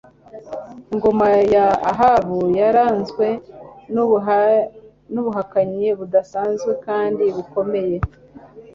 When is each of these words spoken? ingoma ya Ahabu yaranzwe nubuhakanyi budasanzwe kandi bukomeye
ingoma 0.93 1.27
ya 1.53 1.67
Ahabu 1.91 2.39
yaranzwe 2.59 3.27
nubuhakanyi 5.11 5.87
budasanzwe 5.99 6.71
kandi 6.85 7.25
bukomeye 7.35 7.95